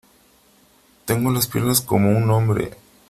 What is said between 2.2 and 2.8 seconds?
hombre.